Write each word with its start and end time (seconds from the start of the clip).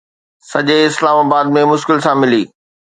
سڄي 0.49 0.77
اسلام 0.89 1.17
آباد 1.25 1.45
۾ 1.55 1.61
مشڪل 1.71 1.97
سان 2.05 2.15
ملي 2.21 2.43